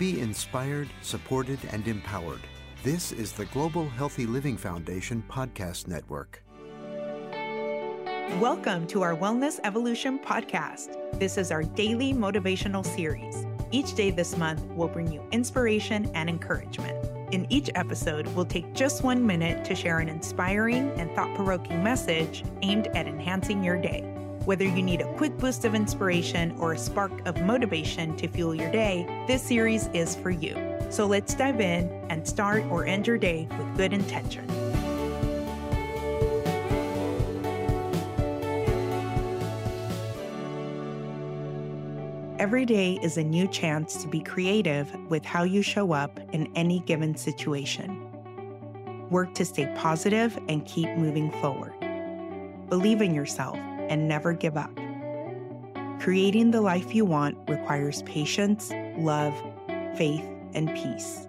Be 0.00 0.18
inspired, 0.18 0.88
supported, 1.02 1.58
and 1.72 1.86
empowered. 1.86 2.40
This 2.82 3.12
is 3.12 3.32
the 3.32 3.44
Global 3.44 3.86
Healthy 3.86 4.24
Living 4.24 4.56
Foundation 4.56 5.22
podcast 5.28 5.88
network. 5.88 6.42
Welcome 8.40 8.86
to 8.86 9.02
our 9.02 9.14
Wellness 9.14 9.60
Evolution 9.62 10.18
podcast. 10.18 10.96
This 11.18 11.36
is 11.36 11.52
our 11.52 11.64
daily 11.64 12.14
motivational 12.14 12.82
series. 12.82 13.44
Each 13.72 13.94
day 13.94 14.10
this 14.10 14.38
month 14.38 14.62
will 14.68 14.88
bring 14.88 15.12
you 15.12 15.22
inspiration 15.32 16.10
and 16.14 16.30
encouragement. 16.30 16.96
In 17.34 17.46
each 17.52 17.68
episode, 17.74 18.26
we'll 18.28 18.46
take 18.46 18.72
just 18.72 19.04
one 19.04 19.26
minute 19.26 19.66
to 19.66 19.74
share 19.74 19.98
an 19.98 20.08
inspiring 20.08 20.92
and 20.92 21.14
thought 21.14 21.34
provoking 21.36 21.84
message 21.84 22.42
aimed 22.62 22.86
at 22.96 23.06
enhancing 23.06 23.62
your 23.62 23.76
day. 23.76 24.09
Whether 24.46 24.64
you 24.64 24.82
need 24.82 25.02
a 25.02 25.12
quick 25.16 25.36
boost 25.36 25.66
of 25.66 25.74
inspiration 25.74 26.56
or 26.58 26.72
a 26.72 26.78
spark 26.78 27.26
of 27.26 27.42
motivation 27.42 28.16
to 28.16 28.26
fuel 28.26 28.54
your 28.54 28.72
day, 28.72 29.06
this 29.26 29.42
series 29.42 29.88
is 29.88 30.16
for 30.16 30.30
you. 30.30 30.56
So 30.88 31.06
let's 31.06 31.34
dive 31.34 31.60
in 31.60 31.90
and 32.08 32.26
start 32.26 32.64
or 32.70 32.86
end 32.86 33.06
your 33.06 33.18
day 33.18 33.46
with 33.50 33.76
good 33.76 33.92
intention. 33.92 34.48
Every 42.38 42.64
day 42.64 42.98
is 43.02 43.18
a 43.18 43.22
new 43.22 43.46
chance 43.46 44.02
to 44.02 44.08
be 44.08 44.20
creative 44.20 44.90
with 45.10 45.22
how 45.22 45.42
you 45.42 45.60
show 45.60 45.92
up 45.92 46.18
in 46.32 46.50
any 46.56 46.80
given 46.80 47.14
situation. 47.14 48.06
Work 49.10 49.34
to 49.34 49.44
stay 49.44 49.70
positive 49.76 50.38
and 50.48 50.64
keep 50.64 50.88
moving 50.96 51.30
forward. 51.42 51.74
Believe 52.70 53.02
in 53.02 53.14
yourself 53.14 53.58
and 53.90 54.08
never 54.08 54.32
give 54.32 54.56
up. 54.56 54.74
Creating 56.00 56.50
the 56.50 56.62
life 56.62 56.94
you 56.94 57.04
want 57.04 57.36
requires 57.46 58.02
patience, 58.04 58.72
love, 58.96 59.34
faith, 59.96 60.24
and 60.54 60.74
peace. 60.74 61.28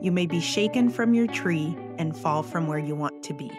You 0.00 0.12
may 0.12 0.26
be 0.26 0.40
shaken 0.40 0.88
from 0.88 1.14
your 1.14 1.26
tree 1.26 1.76
and 1.98 2.16
fall 2.16 2.44
from 2.44 2.68
where 2.68 2.78
you 2.78 2.94
want 2.94 3.24
to 3.24 3.34
be, 3.34 3.50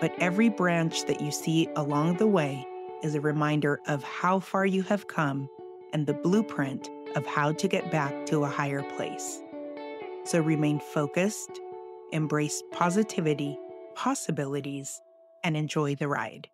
but 0.00 0.14
every 0.18 0.48
branch 0.48 1.04
that 1.04 1.20
you 1.20 1.30
see 1.30 1.68
along 1.76 2.16
the 2.16 2.26
way 2.26 2.66
is 3.02 3.14
a 3.14 3.20
reminder 3.20 3.80
of 3.86 4.02
how 4.02 4.40
far 4.40 4.64
you 4.64 4.82
have 4.84 5.06
come 5.06 5.50
and 5.92 6.06
the 6.06 6.14
blueprint 6.14 6.88
of 7.14 7.26
how 7.26 7.52
to 7.52 7.68
get 7.68 7.90
back 7.90 8.26
to 8.26 8.44
a 8.44 8.48
higher 8.48 8.82
place. 8.96 9.42
So 10.24 10.40
remain 10.40 10.80
focused, 10.80 11.60
embrace 12.12 12.62
positivity, 12.72 13.58
possibilities, 13.94 15.00
and 15.44 15.56
enjoy 15.56 15.94
the 15.94 16.08
ride. 16.08 16.48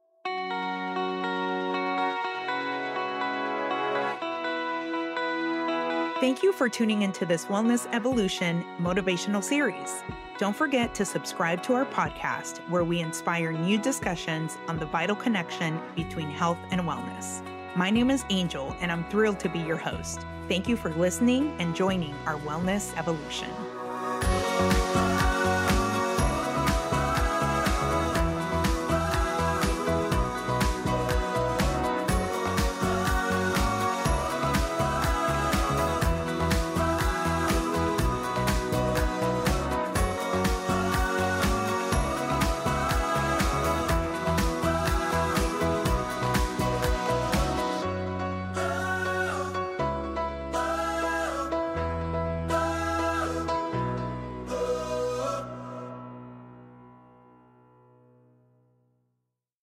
Thank 6.23 6.45
you 6.45 6.53
for 6.53 6.69
tuning 6.69 7.03
into 7.03 7.27
this 7.27 7.47
Wellness 7.47 7.92
Evolution 7.92 8.65
motivational 8.78 9.42
series. 9.42 10.05
Don't 10.39 10.55
forget 10.55 10.95
to 10.95 11.05
subscribe 11.05 11.65
to 11.65 11.75
our 11.75 11.84
podcast 11.84 12.59
where 12.70 12.84
we 12.84 13.01
inspire 13.01 13.51
new 13.51 13.77
discussions 13.77 14.56
on 14.69 14.78
the 14.78 14.87
vital 14.87 15.17
connection 15.17 15.81
between 15.97 16.31
health 16.31 16.59
and 16.70 16.83
wellness. 16.83 17.43
My 17.75 17.91
name 17.91 18.09
is 18.09 18.25
Angel, 18.31 18.77
and 18.81 18.93
I'm 18.93 19.03
thrilled 19.11 19.41
to 19.41 19.48
be 19.48 19.59
your 19.59 19.77
host. 19.77 20.25
Thank 20.47 20.69
you 20.69 20.77
for 20.77 20.91
listening 20.91 21.56
and 21.59 21.75
joining 21.75 22.15
our 22.25 22.37
Wellness 22.37 22.97
Evolution. 22.97 23.50